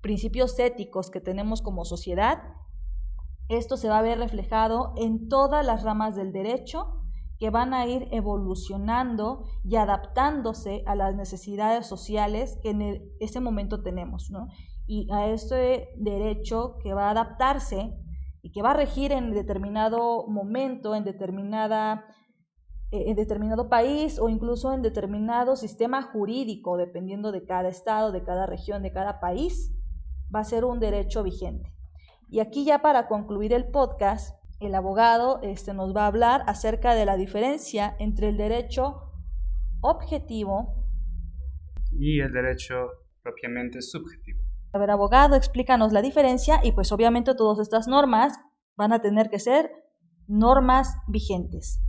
principios 0.02 0.60
éticos 0.60 1.10
que 1.10 1.22
tenemos 1.22 1.62
como 1.62 1.86
sociedad, 1.86 2.42
esto 3.48 3.78
se 3.78 3.90
va 3.90 4.00
a 4.00 4.04
ver 4.04 4.20
reflejado 4.20 4.94
en 4.98 5.30
todas 5.30 5.66
las 5.66 5.84
ramas 5.84 6.16
del 6.16 6.32
derecho 6.34 6.99
que 7.40 7.50
van 7.50 7.74
a 7.74 7.88
ir 7.88 8.08
evolucionando 8.12 9.46
y 9.64 9.78
adaptándose 9.78 10.84
a 10.86 10.96
las 10.96 11.16
necesidades 11.16 11.88
sociales 11.88 12.60
que 12.62 12.72
en 12.72 13.12
ese 13.20 13.40
momento 13.40 13.82
tenemos, 13.82 14.30
¿no? 14.30 14.48
Y 14.86 15.08
a 15.12 15.28
ese 15.28 15.90
derecho 15.98 16.76
que 16.84 16.94
va 16.94 17.08
a 17.08 17.12
adaptarse 17.12 17.96
y 18.42 18.52
que 18.52 18.62
va 18.62 18.72
a 18.72 18.76
regir 18.76 19.12
en 19.12 19.32
determinado 19.32 20.28
momento, 20.28 20.96
en 20.96 21.04
determinada 21.04 22.06
en 22.92 23.16
determinado 23.16 23.70
país 23.70 24.20
o 24.20 24.30
incluso 24.30 24.74
en 24.74 24.82
determinado 24.82 25.56
sistema 25.56 26.02
jurídico, 26.02 26.76
dependiendo 26.78 27.32
de 27.32 27.46
cada 27.46 27.70
estado, 27.70 28.12
de 28.12 28.24
cada 28.24 28.48
región, 28.48 28.82
de 28.82 28.92
cada 28.92 29.20
país, 29.20 29.72
va 30.34 30.40
a 30.40 30.44
ser 30.44 30.66
un 30.66 30.80
derecho 30.80 31.22
vigente. 31.24 31.72
Y 32.30 32.40
aquí 32.40 32.66
ya 32.66 32.82
para 32.82 33.08
concluir 33.08 33.54
el 33.54 33.70
podcast, 33.70 34.39
el 34.60 34.76
abogado 34.76 35.40
este, 35.42 35.74
nos 35.74 35.96
va 35.96 36.04
a 36.04 36.08
hablar 36.08 36.44
acerca 36.48 36.94
de 36.94 37.06
la 37.06 37.16
diferencia 37.16 37.96
entre 38.00 38.30
el 38.30 38.38
derecho 38.38 39.12
objetivo 39.82 40.76
y 41.92 42.20
el 42.20 42.32
derecho 42.32 42.76
propiamente 43.24 43.82
subjetivo. 43.82 44.42
A 44.74 44.78
ver, 44.78 44.92
abogado, 44.92 45.36
explícanos 45.36 45.94
la 45.94 46.02
diferencia 46.02 46.60
y 46.64 46.74
pues 46.74 46.92
obviamente 46.92 47.34
todas 47.36 47.60
estas 47.60 47.88
normas 47.88 48.38
van 48.76 48.94
a 48.94 49.02
tener 49.02 49.30
que 49.30 49.40
ser 49.40 49.72
normas 50.28 50.96
vigentes. 51.08 51.82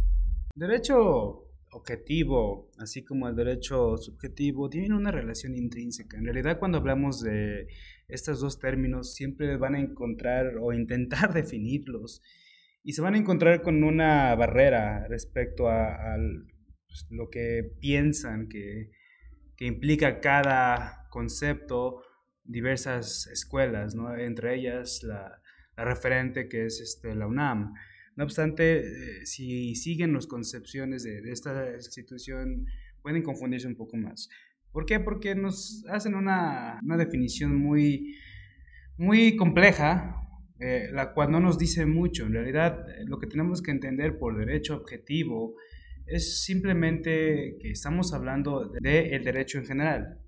Derecho 0.54 1.46
objetivo, 1.72 2.70
así 2.78 3.04
como 3.04 3.28
el 3.28 3.36
derecho 3.36 3.96
subjetivo, 3.96 4.68
tienen 4.68 4.92
una 4.92 5.10
relación 5.10 5.56
intrínseca. 5.56 6.16
En 6.16 6.24
realidad, 6.24 6.58
cuando 6.58 6.78
hablamos 6.78 7.20
de 7.20 7.68
estos 8.08 8.40
dos 8.40 8.58
términos, 8.58 9.14
siempre 9.14 9.56
van 9.56 9.74
a 9.74 9.80
encontrar 9.80 10.56
o 10.60 10.72
intentar 10.72 11.32
definirlos 11.34 12.22
y 12.82 12.92
se 12.92 13.02
van 13.02 13.14
a 13.14 13.18
encontrar 13.18 13.62
con 13.62 13.82
una 13.84 14.34
barrera 14.34 15.06
respecto 15.08 15.68
a, 15.68 16.16
pues, 16.86 17.06
lo 17.10 17.28
que 17.28 17.76
piensan 17.80 18.48
que, 18.48 18.90
que, 19.56 19.66
implica 19.66 20.20
cada 20.20 21.06
concepto, 21.10 22.02
diversas 22.44 23.26
escuelas, 23.26 23.94
¿no? 23.94 24.16
entre 24.16 24.54
ellas 24.54 25.02
la, 25.02 25.40
la 25.76 25.84
referente 25.84 26.48
que 26.48 26.66
es 26.66 26.80
este, 26.80 27.14
la 27.14 27.26
UNAM. 27.26 27.74
No 28.16 28.24
obstante, 28.24 28.80
eh, 28.80 29.26
si 29.26 29.74
siguen 29.74 30.14
las 30.14 30.26
concepciones 30.26 31.02
de, 31.02 31.20
de, 31.20 31.32
esta 31.32 31.74
institución, 31.74 32.66
pueden 33.02 33.22
confundirse 33.22 33.66
un 33.66 33.76
poco 33.76 33.96
más. 33.96 34.28
¿Por 34.72 34.86
qué? 34.86 35.00
Porque 35.00 35.34
nos 35.34 35.84
hacen 35.88 36.14
una, 36.14 36.80
una 36.82 36.96
definición 36.96 37.56
muy, 37.56 38.16
muy 38.96 39.36
compleja, 39.36 40.29
eh, 40.60 40.90
la 40.92 41.12
cual 41.12 41.30
no 41.30 41.40
nos 41.40 41.58
dice 41.58 41.86
mucho. 41.86 42.26
En 42.26 42.34
realidad, 42.34 42.86
eh, 42.90 43.04
lo 43.06 43.18
que 43.18 43.26
tenemos 43.26 43.62
que 43.62 43.70
entender 43.70 44.18
por 44.18 44.36
derecho 44.36 44.76
objetivo 44.76 45.56
es 46.06 46.44
simplemente 46.44 47.56
que 47.60 47.70
estamos 47.70 48.12
hablando 48.12 48.68
del 48.68 48.82
de 48.82 49.18
derecho 49.20 49.58
en 49.58 49.64
general. 49.64 50.18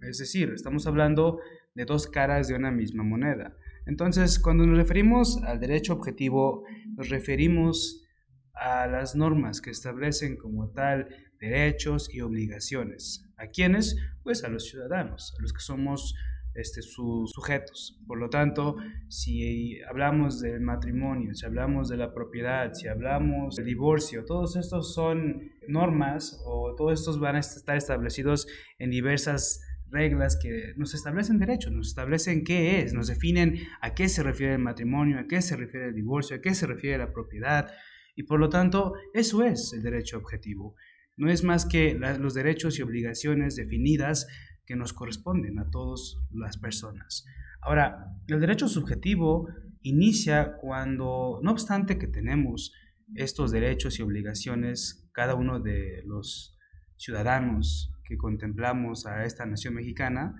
Es 0.00 0.18
decir, 0.18 0.52
estamos 0.54 0.86
hablando 0.86 1.38
de 1.74 1.84
dos 1.84 2.06
caras 2.06 2.48
de 2.48 2.54
una 2.54 2.70
misma 2.70 3.02
moneda. 3.02 3.56
Entonces, 3.86 4.38
cuando 4.38 4.66
nos 4.66 4.78
referimos 4.78 5.42
al 5.42 5.60
derecho 5.60 5.92
objetivo, 5.92 6.64
nos 6.96 7.10
referimos 7.10 8.06
a 8.54 8.86
las 8.86 9.14
normas 9.14 9.60
que 9.60 9.70
establecen 9.70 10.36
como 10.36 10.70
tal 10.70 11.08
derechos 11.40 12.08
y 12.14 12.20
obligaciones. 12.20 13.28
¿A 13.36 13.48
quiénes? 13.48 13.96
Pues 14.22 14.44
a 14.44 14.48
los 14.48 14.64
ciudadanos, 14.64 15.34
a 15.38 15.42
los 15.42 15.52
que 15.52 15.60
somos 15.60 16.14
este, 16.54 16.82
sus 16.82 17.30
sujetos. 17.32 18.00
Por 18.06 18.18
lo 18.18 18.30
tanto, 18.30 18.76
si 19.08 19.80
hablamos 19.82 20.40
del 20.40 20.60
matrimonio, 20.60 21.34
si 21.34 21.44
hablamos 21.46 21.88
de 21.88 21.96
la 21.96 22.12
propiedad, 22.14 22.72
si 22.74 22.88
hablamos 22.88 23.56
del 23.56 23.66
divorcio, 23.66 24.24
todos 24.24 24.56
estos 24.56 24.94
son 24.94 25.50
normas 25.68 26.40
o 26.46 26.74
todos 26.76 27.00
estos 27.00 27.18
van 27.18 27.36
a 27.36 27.40
estar 27.40 27.76
establecidos 27.76 28.46
en 28.78 28.90
diversas 28.90 29.60
reglas 29.90 30.36
que 30.40 30.74
nos 30.76 30.94
establecen 30.94 31.38
derechos, 31.38 31.72
nos 31.72 31.88
establecen 31.88 32.44
qué 32.44 32.80
es, 32.80 32.92
nos 32.92 33.06
definen 33.06 33.60
a 33.80 33.94
qué 33.94 34.08
se 34.08 34.22
refiere 34.22 34.54
el 34.54 34.58
matrimonio, 34.58 35.18
a 35.18 35.26
qué 35.26 35.40
se 35.40 35.56
refiere 35.56 35.88
el 35.88 35.94
divorcio, 35.94 36.36
a 36.36 36.40
qué 36.40 36.54
se 36.54 36.66
refiere 36.66 36.98
la 36.98 37.12
propiedad. 37.12 37.70
Y 38.16 38.24
por 38.24 38.38
lo 38.40 38.48
tanto, 38.48 38.94
eso 39.12 39.42
es 39.42 39.72
el 39.72 39.82
derecho 39.82 40.18
objetivo. 40.18 40.74
No 41.16 41.30
es 41.30 41.44
más 41.44 41.64
que 41.64 41.94
los 41.94 42.34
derechos 42.34 42.78
y 42.78 42.82
obligaciones 42.82 43.56
definidas 43.56 44.26
que 44.66 44.76
nos 44.76 44.92
corresponden 44.92 45.58
a 45.58 45.70
todas 45.70 46.18
las 46.32 46.56
personas. 46.56 47.24
Ahora, 47.60 48.14
el 48.26 48.40
derecho 48.40 48.68
subjetivo 48.68 49.48
inicia 49.82 50.56
cuando, 50.60 51.40
no 51.42 51.50
obstante 51.50 51.98
que 51.98 52.06
tenemos 52.06 52.72
estos 53.14 53.50
derechos 53.50 53.98
y 53.98 54.02
obligaciones, 54.02 55.08
cada 55.12 55.34
uno 55.34 55.60
de 55.60 56.02
los 56.06 56.58
ciudadanos 56.96 57.92
que 58.04 58.16
contemplamos 58.16 59.06
a 59.06 59.24
esta 59.24 59.46
nación 59.46 59.74
mexicana, 59.74 60.34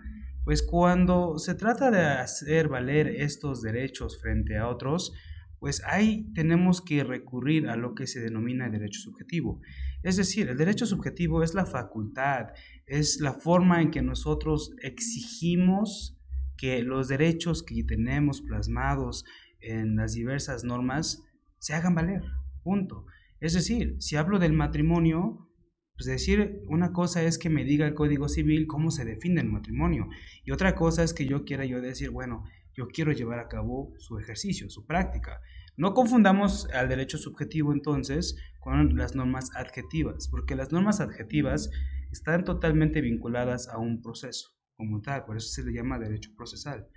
pues 0.45 0.63
cuando 0.63 1.39
se 1.39 1.55
trata 1.55 1.91
de 1.91 2.03
hacer 2.03 2.69
valer 2.69 3.09
estos 3.09 3.63
derechos 3.63 4.21
frente 4.21 4.59
a 4.59 4.69
otros, 4.69 5.13
pues 5.59 5.83
ahí 5.87 6.31
tenemos 6.35 6.83
que 6.83 7.05
recurrir 7.05 7.69
a 7.69 7.77
lo 7.77 7.95
que 7.95 8.07
se 8.07 8.21
denomina 8.21 8.69
derecho 8.69 9.01
subjetivo. 9.01 9.63
Es 10.05 10.17
decir, 10.17 10.49
el 10.49 10.59
derecho 10.59 10.85
subjetivo 10.85 11.43
es 11.43 11.55
la 11.55 11.65
facultad, 11.65 12.49
es 12.87 13.21
la 13.21 13.33
forma 13.33 13.81
en 13.81 13.91
que 13.91 14.03
nosotros 14.03 14.73
exigimos 14.83 16.21
que 16.59 16.83
los 16.83 17.09
derechos 17.09 17.63
que 17.63 17.83
tenemos 17.85 18.43
plasmados 18.43 19.25
en 19.61 19.97
las 19.97 20.13
diversas 20.13 20.63
normas 20.63 21.23
se 21.59 21.73
hagan 21.73 21.95
valer. 21.95 22.23
Punto. 22.63 23.07
Es 23.41 23.55
decir, 23.55 23.97
si 23.99 24.17
hablo 24.17 24.39
del 24.39 24.53
matrimonio, 24.53 25.51
pues 25.97 26.07
decir 26.07 26.61
una 26.69 26.93
cosa 26.93 27.23
es 27.23 27.39
que 27.39 27.49
me 27.49 27.65
diga 27.65 27.87
el 27.87 27.95
Código 27.95 28.29
Civil 28.29 28.67
cómo 28.67 28.91
se 28.91 29.07
define 29.07 29.41
el 29.41 29.49
matrimonio 29.49 30.09
y 30.45 30.51
otra 30.51 30.75
cosa 30.75 31.03
es 31.03 31.15
que 31.15 31.27
yo 31.27 31.45
quiera 31.45 31.65
yo 31.65 31.81
decir, 31.81 32.11
bueno, 32.11 32.45
yo 32.75 32.89
quiero 32.89 33.13
llevar 33.13 33.39
a 33.39 33.49
cabo 33.49 33.95
su 33.99 34.19
ejercicio, 34.19 34.69
su 34.69 34.85
práctica. 34.85 35.41
No 35.77 35.93
confundamos 35.93 36.69
al 36.73 36.89
derecho 36.89 37.19
subjetivo 37.19 37.73
entonces 37.73 38.37
con 38.61 38.97
las 38.97 39.15
normas 39.15 39.51
adjetivas, 39.57 40.29
porque 40.29 40.55
las 40.55 40.71
normas 40.71 41.01
adjetivas 41.01 41.71
están 42.13 42.45
totalmente 42.45 43.01
vinculadas 43.01 43.69
a 43.69 43.79
un 43.79 44.01
proceso 44.01 44.51
como 44.77 45.03
tal, 45.03 45.25
por 45.25 45.37
eso 45.37 45.49
se 45.49 45.65
le 45.65 45.73
llama 45.73 45.99
derecho 45.99 46.31
procesal. 46.37 46.89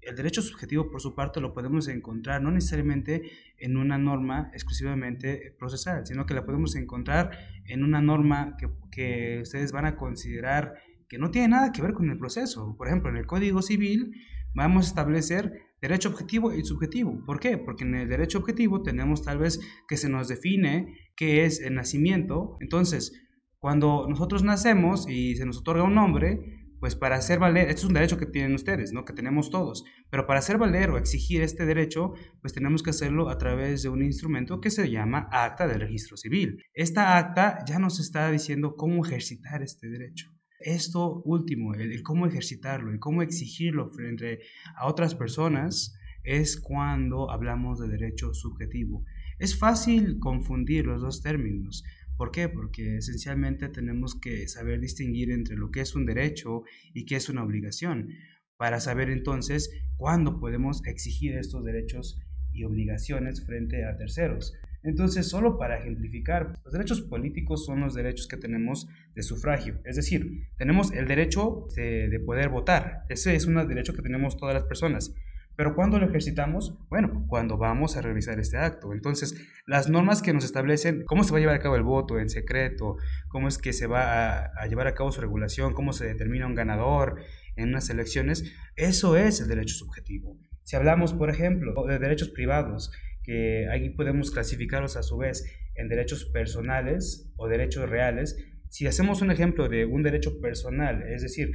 El 0.00 0.14
derecho 0.14 0.42
subjetivo, 0.42 0.90
por 0.90 1.00
su 1.00 1.14
parte, 1.14 1.40
lo 1.40 1.52
podemos 1.52 1.88
encontrar 1.88 2.40
no 2.40 2.50
necesariamente 2.50 3.30
en 3.58 3.76
una 3.76 3.98
norma 3.98 4.50
exclusivamente 4.54 5.54
procesal, 5.58 6.06
sino 6.06 6.24
que 6.24 6.34
la 6.34 6.46
podemos 6.46 6.76
encontrar 6.76 7.30
en 7.66 7.82
una 7.82 8.00
norma 8.00 8.56
que, 8.58 8.70
que 8.90 9.40
ustedes 9.42 9.72
van 9.72 9.86
a 9.86 9.96
considerar 9.96 10.74
que 11.08 11.18
no 11.18 11.30
tiene 11.30 11.48
nada 11.48 11.72
que 11.72 11.82
ver 11.82 11.94
con 11.94 12.10
el 12.10 12.18
proceso. 12.18 12.74
Por 12.76 12.86
ejemplo, 12.86 13.10
en 13.10 13.16
el 13.16 13.26
Código 13.26 13.60
Civil 13.60 14.12
vamos 14.54 14.86
a 14.86 14.88
establecer 14.88 15.67
derecho 15.80 16.08
objetivo 16.08 16.52
y 16.52 16.64
subjetivo. 16.64 17.24
¿Por 17.24 17.40
qué? 17.40 17.58
Porque 17.58 17.84
en 17.84 17.94
el 17.94 18.08
derecho 18.08 18.38
objetivo 18.38 18.82
tenemos 18.82 19.22
tal 19.22 19.38
vez 19.38 19.60
que 19.86 19.96
se 19.96 20.08
nos 20.08 20.28
define 20.28 20.94
qué 21.16 21.44
es 21.44 21.60
el 21.60 21.74
nacimiento. 21.74 22.56
Entonces, 22.60 23.12
cuando 23.58 24.06
nosotros 24.08 24.42
nacemos 24.42 25.08
y 25.08 25.36
se 25.36 25.46
nos 25.46 25.58
otorga 25.58 25.82
un 25.82 25.94
nombre, 25.94 26.58
pues 26.80 26.94
para 26.94 27.16
hacer 27.16 27.38
valer, 27.38 27.68
esto 27.68 27.82
es 27.82 27.84
un 27.86 27.94
derecho 27.94 28.18
que 28.18 28.26
tienen 28.26 28.54
ustedes, 28.54 28.92
¿no? 28.92 29.04
Que 29.04 29.12
tenemos 29.12 29.50
todos, 29.50 29.84
pero 30.10 30.26
para 30.26 30.38
hacer 30.38 30.58
valer 30.58 30.90
o 30.90 30.98
exigir 30.98 31.42
este 31.42 31.66
derecho, 31.66 32.12
pues 32.40 32.52
tenemos 32.52 32.82
que 32.82 32.90
hacerlo 32.90 33.28
a 33.30 33.38
través 33.38 33.82
de 33.82 33.88
un 33.88 34.02
instrumento 34.02 34.60
que 34.60 34.70
se 34.70 34.88
llama 34.90 35.28
acta 35.32 35.66
de 35.66 35.78
registro 35.78 36.16
civil. 36.16 36.62
Esta 36.74 37.18
acta 37.18 37.64
ya 37.66 37.78
nos 37.78 37.98
está 37.98 38.30
diciendo 38.30 38.76
cómo 38.76 39.04
ejercitar 39.04 39.62
este 39.62 39.88
derecho. 39.88 40.37
Esto 40.60 41.22
último, 41.24 41.74
el, 41.74 42.02
cómo 42.02 42.26
ejercitarlo 42.26 42.94
y 42.94 42.98
cómo 42.98 43.22
exigirlo 43.22 43.88
frente 43.88 44.40
a 44.76 44.86
otras 44.86 45.14
personas, 45.14 45.96
es 46.24 46.60
cuando 46.60 47.30
hablamos 47.30 47.78
de 47.80 47.88
derecho 47.88 48.34
subjetivo. 48.34 49.04
Es 49.38 49.58
fácil 49.58 50.18
confundir 50.18 50.86
los 50.86 51.00
dos 51.00 51.22
términos. 51.22 51.84
¿Por 52.16 52.32
qué? 52.32 52.48
Porque 52.48 52.96
esencialmente 52.96 53.68
tenemos 53.68 54.18
que 54.18 54.48
saber 54.48 54.80
distinguir 54.80 55.30
entre 55.30 55.56
lo 55.56 55.70
que 55.70 55.80
es 55.80 55.94
un 55.94 56.04
derecho 56.04 56.64
y 56.92 57.06
qué 57.06 57.16
es 57.16 57.28
una 57.28 57.44
obligación, 57.44 58.08
para 58.56 58.80
saber 58.80 59.08
entonces 59.10 59.70
cuándo 59.96 60.40
podemos 60.40 60.84
exigir 60.84 61.36
estos 61.36 61.64
derechos 61.64 62.20
y 62.52 62.64
obligaciones 62.64 63.46
frente 63.46 63.84
a 63.84 63.96
terceros. 63.96 64.54
Entonces, 64.82 65.28
solo 65.28 65.58
para 65.58 65.78
ejemplificar, 65.78 66.54
los 66.64 66.72
derechos 66.72 67.00
políticos 67.00 67.64
son 67.64 67.80
los 67.80 67.94
derechos 67.94 68.28
que 68.28 68.36
tenemos 68.36 68.88
de 69.14 69.22
sufragio, 69.22 69.80
es 69.84 69.96
decir, 69.96 70.46
tenemos 70.56 70.92
el 70.92 71.08
derecho 71.08 71.66
de, 71.74 72.08
de 72.08 72.20
poder 72.20 72.48
votar, 72.48 73.04
ese 73.08 73.34
es 73.34 73.46
un 73.46 73.56
derecho 73.66 73.94
que 73.94 74.02
tenemos 74.02 74.36
todas 74.36 74.54
las 74.54 74.64
personas, 74.64 75.14
pero 75.58 75.74
¿cuándo 75.74 75.98
lo 75.98 76.06
ejercitamos? 76.06 76.78
Bueno, 76.88 77.24
cuando 77.26 77.58
vamos 77.58 77.96
a 77.96 78.00
realizar 78.00 78.38
este 78.38 78.58
acto. 78.58 78.92
Entonces, 78.92 79.34
las 79.66 79.88
normas 79.88 80.22
que 80.22 80.32
nos 80.32 80.44
establecen 80.44 81.02
cómo 81.04 81.24
se 81.24 81.32
va 81.32 81.38
a 81.38 81.40
llevar 81.40 81.56
a 81.56 81.58
cabo 81.58 81.74
el 81.74 81.82
voto 81.82 82.20
en 82.20 82.30
secreto, 82.30 82.94
cómo 83.26 83.48
es 83.48 83.58
que 83.58 83.72
se 83.72 83.88
va 83.88 84.44
a, 84.44 84.66
llevar 84.68 84.86
a 84.86 84.94
cabo 84.94 85.10
su 85.10 85.20
regulación, 85.20 85.74
cómo 85.74 85.92
se 85.92 86.06
determina 86.06 86.46
un 86.46 86.54
ganador 86.54 87.16
en 87.56 87.70
unas 87.70 87.90
elecciones, 87.90 88.44
eso 88.76 89.16
es 89.16 89.40
el 89.40 89.48
derecho 89.48 89.74
subjetivo. 89.74 90.38
Si 90.62 90.76
hablamos, 90.76 91.12
por 91.12 91.28
ejemplo, 91.28 91.74
de 91.88 91.98
derechos 91.98 92.28
privados, 92.28 92.92
que 93.28 93.68
ahí 93.68 93.90
podemos 93.90 94.30
clasificarlos 94.30 94.96
a 94.96 95.02
su 95.02 95.18
vez 95.18 95.44
en 95.74 95.90
derechos 95.90 96.24
personales 96.24 97.30
o 97.36 97.46
derechos 97.46 97.86
reales, 97.86 98.38
si 98.70 98.86
hacemos 98.86 99.20
un 99.20 99.30
ejemplo 99.30 99.68
de 99.68 99.84
un 99.84 100.02
derecho 100.02 100.40
personal, 100.40 101.02
es 101.02 101.20
decir, 101.20 101.52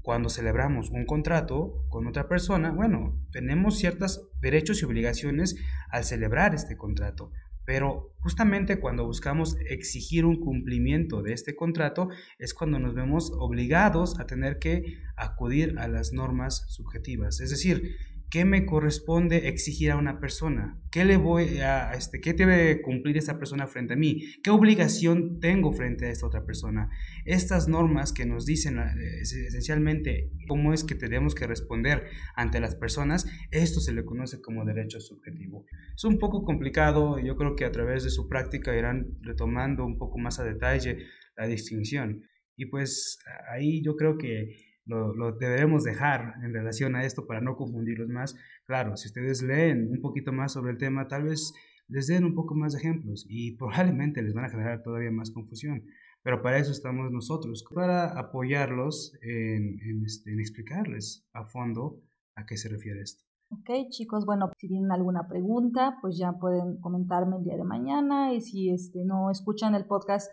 cuando 0.00 0.28
celebramos 0.28 0.90
un 0.90 1.04
contrato 1.04 1.84
con 1.88 2.06
otra 2.06 2.28
persona, 2.28 2.70
bueno, 2.70 3.20
tenemos 3.32 3.78
ciertos 3.78 4.30
derechos 4.40 4.80
y 4.80 4.84
obligaciones 4.84 5.56
al 5.90 6.04
celebrar 6.04 6.54
este 6.54 6.76
contrato, 6.76 7.32
pero 7.64 8.14
justamente 8.20 8.78
cuando 8.78 9.04
buscamos 9.04 9.56
exigir 9.68 10.24
un 10.24 10.38
cumplimiento 10.38 11.20
de 11.22 11.32
este 11.32 11.56
contrato 11.56 12.10
es 12.38 12.54
cuando 12.54 12.78
nos 12.78 12.94
vemos 12.94 13.32
obligados 13.34 14.20
a 14.20 14.26
tener 14.26 14.60
que 14.60 15.00
acudir 15.16 15.76
a 15.80 15.88
las 15.88 16.12
normas 16.12 16.64
subjetivas. 16.68 17.40
Es 17.40 17.50
decir, 17.50 17.96
¿Qué 18.32 18.46
me 18.46 18.64
corresponde 18.64 19.48
exigir 19.48 19.90
a 19.90 19.98
una 19.98 20.18
persona? 20.18 20.80
¿Qué 20.90 21.04
le 21.04 21.18
voy 21.18 21.58
a, 21.58 21.92
este, 21.92 22.18
qué 22.18 22.32
debe 22.32 22.80
cumplir 22.80 23.18
esa 23.18 23.38
persona 23.38 23.66
frente 23.66 23.92
a 23.92 23.96
mí? 23.98 24.24
¿Qué 24.42 24.48
obligación 24.48 25.38
tengo 25.38 25.74
frente 25.74 26.06
a 26.06 26.08
esta 26.08 26.28
otra 26.28 26.46
persona? 26.46 26.88
Estas 27.26 27.68
normas 27.68 28.14
que 28.14 28.24
nos 28.24 28.46
dicen 28.46 28.78
eh, 28.78 29.20
esencialmente 29.20 30.30
cómo 30.48 30.72
es 30.72 30.82
que 30.82 30.94
tenemos 30.94 31.34
que 31.34 31.46
responder 31.46 32.04
ante 32.34 32.58
las 32.58 32.74
personas, 32.74 33.26
esto 33.50 33.80
se 33.80 33.92
le 33.92 34.06
conoce 34.06 34.40
como 34.40 34.64
derecho 34.64 34.98
subjetivo. 34.98 35.66
Es 35.94 36.04
un 36.04 36.18
poco 36.18 36.42
complicado, 36.42 37.18
yo 37.18 37.36
creo 37.36 37.54
que 37.54 37.66
a 37.66 37.70
través 37.70 38.02
de 38.02 38.08
su 38.08 38.30
práctica 38.30 38.74
irán 38.74 39.18
retomando 39.20 39.84
un 39.84 39.98
poco 39.98 40.16
más 40.16 40.40
a 40.40 40.44
detalle 40.44 41.04
la 41.36 41.46
distinción. 41.46 42.22
Y 42.56 42.64
pues 42.64 43.18
ahí 43.50 43.82
yo 43.82 43.94
creo 43.94 44.16
que 44.16 44.71
lo, 44.84 45.14
lo, 45.14 45.32
debemos 45.32 45.84
dejar 45.84 46.34
en 46.42 46.52
relación 46.52 46.96
a 46.96 47.04
esto 47.04 47.26
para 47.26 47.40
no 47.40 47.56
confundirlos 47.56 48.08
más. 48.08 48.36
Claro, 48.66 48.96
si 48.96 49.08
ustedes 49.08 49.42
leen 49.42 49.88
un 49.90 50.00
poquito 50.00 50.32
más 50.32 50.52
sobre 50.52 50.72
el 50.72 50.78
tema, 50.78 51.08
tal 51.08 51.24
vez 51.24 51.52
les 51.88 52.06
den 52.06 52.24
un 52.24 52.34
poco 52.34 52.54
más 52.54 52.72
de 52.72 52.80
ejemplos 52.80 53.26
y 53.28 53.56
probablemente 53.58 54.22
les 54.22 54.34
van 54.34 54.46
a 54.46 54.50
generar 54.50 54.82
todavía 54.82 55.10
más 55.10 55.30
confusión. 55.30 55.84
Pero 56.22 56.40
para 56.40 56.58
eso 56.58 56.70
estamos 56.70 57.10
nosotros, 57.10 57.64
para 57.74 58.18
apoyarlos 58.18 59.12
en, 59.22 59.80
en, 59.80 60.04
este, 60.04 60.32
en 60.32 60.38
explicarles 60.38 61.26
a 61.32 61.44
fondo 61.44 62.00
a 62.36 62.46
qué 62.46 62.56
se 62.56 62.68
refiere 62.68 63.00
esto. 63.00 63.24
Ok, 63.50 63.90
chicos, 63.90 64.24
bueno, 64.24 64.50
si 64.56 64.68
tienen 64.68 64.92
alguna 64.92 65.28
pregunta, 65.28 65.98
pues 66.00 66.16
ya 66.16 66.32
pueden 66.32 66.80
comentarme 66.80 67.36
el 67.36 67.44
día 67.44 67.56
de 67.56 67.64
mañana 67.64 68.32
y 68.32 68.40
si 68.40 68.70
este, 68.70 69.04
no 69.04 69.30
escuchan 69.30 69.74
el 69.74 69.84
podcast 69.84 70.30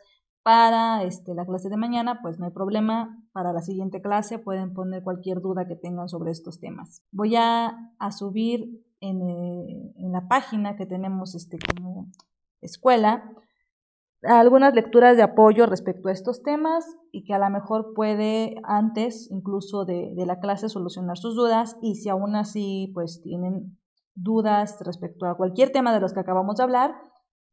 para 0.50 1.04
este, 1.04 1.36
la 1.36 1.46
clase 1.46 1.70
de 1.70 1.78
mañana, 1.78 2.24
pues 2.24 2.40
no 2.40 2.46
hay 2.46 2.52
problema. 2.52 3.24
Para 3.34 3.54
la 3.54 3.62
siguiente 3.62 4.02
clase 4.02 4.40
pueden 4.40 4.74
poner 4.74 5.04
cualquier 5.04 5.42
duda 5.42 5.68
que 5.68 5.76
tengan 5.76 6.10
sobre 6.10 6.32
estos 6.32 6.60
temas. 6.60 7.04
Voy 7.12 7.36
a, 7.36 7.92
subir 8.10 8.84
en, 9.00 9.22
eh, 9.22 9.94
en, 9.96 10.12
la 10.12 10.28
página 10.28 10.76
que 10.76 10.88
tenemos 10.88 11.36
este, 11.36 11.60
como 11.60 12.08
escuela 12.62 13.32
algunas 14.24 14.74
lecturas 14.74 15.18
de 15.18 15.22
apoyo 15.22 15.68
respecto 15.68 16.10
a 16.10 16.14
estos 16.14 16.42
temas 16.42 16.84
y 17.12 17.26
que 17.26 17.36
a 17.36 17.40
lo 17.40 17.48
mejor 17.52 17.94
puede 17.94 18.56
antes 18.64 19.30
incluso 19.30 19.86
de, 19.86 20.16
de 20.16 20.26
la 20.26 20.40
clase 20.40 20.68
solucionar 20.68 21.20
sus 21.20 21.36
dudas 21.36 21.78
y 21.80 21.94
si 21.94 22.10
aún 22.10 22.36
así 22.36 22.90
pues 22.96 23.22
tienen 23.22 23.78
dudas 24.16 24.80
respecto 24.84 25.28
a 25.28 25.38
cualquier 25.38 25.72
tema 25.72 25.94
de 25.94 26.00
los 26.00 26.12
que 26.12 26.22
acabamos 26.22 26.56
de 26.56 26.64
hablar, 26.64 26.96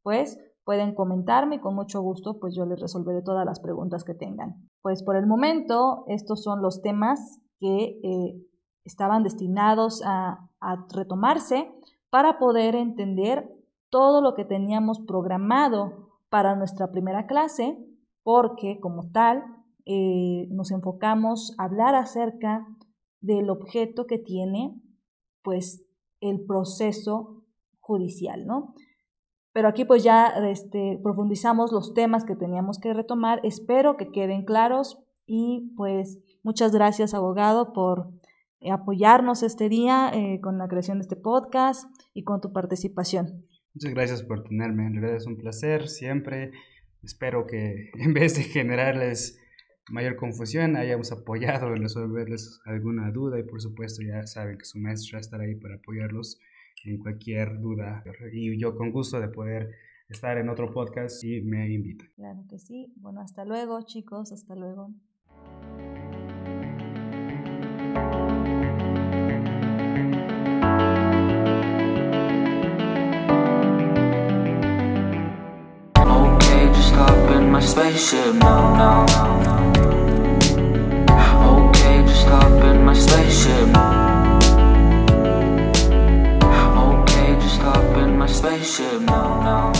pues 0.02 0.38
pueden 0.66 0.96
comentarme 0.96 1.56
y 1.56 1.60
con 1.60 1.76
mucho 1.76 2.02
gusto 2.02 2.40
pues 2.40 2.54
yo 2.56 2.66
les 2.66 2.80
resolveré 2.80 3.22
todas 3.22 3.46
las 3.46 3.60
preguntas 3.60 4.02
que 4.02 4.14
tengan. 4.14 4.68
Pues 4.82 5.04
por 5.04 5.14
el 5.16 5.26
momento 5.26 6.04
estos 6.08 6.42
son 6.42 6.60
los 6.60 6.82
temas 6.82 7.40
que 7.60 8.00
eh, 8.02 8.42
estaban 8.84 9.22
destinados 9.22 10.02
a, 10.04 10.42
retomarse 10.92 11.70
para 12.10 12.40
poder 12.40 12.74
entender 12.74 13.48
todo 13.88 14.20
lo 14.20 14.34
que 14.34 14.44
teníamos 14.44 14.98
programado 15.06 16.10
para 16.28 16.56
nuestra 16.56 16.90
primera 16.90 17.28
clase, 17.28 17.78
porque 18.24 18.80
como 18.80 19.12
tal 19.12 19.44
eh, 19.84 20.48
nos 20.50 20.72
enfocamos 20.72 21.54
a 21.58 21.64
hablar 21.64 21.94
acerca 21.94 22.66
del 23.20 23.48
objeto 23.48 24.06
que 24.06 24.18
tiene 24.18 24.74
pues 25.42 25.84
el 26.20 26.44
proceso 26.44 27.44
judicial, 27.78 28.44
¿no? 28.44 28.74
Pero 29.56 29.68
aquí 29.68 29.86
pues 29.86 30.04
ya 30.04 30.26
este, 30.50 31.00
profundizamos 31.02 31.72
los 31.72 31.94
temas 31.94 32.26
que 32.26 32.36
teníamos 32.36 32.78
que 32.78 32.92
retomar. 32.92 33.40
Espero 33.42 33.96
que 33.96 34.12
queden 34.12 34.44
claros 34.44 35.02
y 35.24 35.72
pues 35.78 36.18
muchas 36.42 36.72
gracias 36.72 37.14
abogado 37.14 37.72
por 37.72 38.10
apoyarnos 38.70 39.42
este 39.42 39.70
día 39.70 40.10
eh, 40.12 40.42
con 40.42 40.58
la 40.58 40.68
creación 40.68 40.98
de 40.98 41.04
este 41.04 41.16
podcast 41.16 41.88
y 42.12 42.22
con 42.22 42.42
tu 42.42 42.52
participación. 42.52 43.46
Muchas 43.72 43.94
gracias 43.94 44.22
por 44.22 44.42
tenerme, 44.44 44.88
en 44.88 44.92
realidad 44.92 45.16
es 45.16 45.26
un 45.26 45.38
placer 45.38 45.88
siempre. 45.88 46.50
Espero 47.02 47.46
que 47.46 47.92
en 47.98 48.12
vez 48.12 48.36
de 48.36 48.42
generarles 48.42 49.40
mayor 49.88 50.16
confusión 50.16 50.76
hayamos 50.76 51.12
apoyado 51.12 51.68
en 51.68 51.80
resolverles 51.80 52.60
alguna 52.66 53.10
duda 53.10 53.38
y 53.38 53.44
por 53.44 53.62
supuesto 53.62 54.02
ya 54.06 54.26
saben 54.26 54.58
que 54.58 54.66
su 54.66 54.78
maestra 54.78 55.18
estará 55.18 55.44
ahí 55.44 55.54
para 55.54 55.76
apoyarlos 55.76 56.38
en 56.86 56.98
cualquier 56.98 57.60
duda. 57.60 58.02
Y 58.32 58.58
yo 58.58 58.76
con 58.76 58.90
gusto 58.90 59.20
de 59.20 59.28
poder 59.28 59.70
estar 60.08 60.38
en 60.38 60.48
otro 60.48 60.72
podcast 60.72 61.20
si 61.20 61.42
me 61.42 61.68
invitan. 61.72 62.08
Claro 62.14 62.44
que 62.48 62.58
sí. 62.58 62.92
Bueno, 62.96 63.20
hasta 63.20 63.44
luego 63.44 63.82
chicos, 63.82 64.32
hasta 64.32 64.54
luego. 64.54 64.92
Okay, 75.98 76.68
just 76.68 76.94
hop 76.94 77.30
in 77.36 77.50
my 77.50 77.60
spaceship 77.60 78.34
now, 78.34 78.76
now. 78.76 79.55
should 88.76 89.00
know, 89.06 89.40
no. 89.40 89.75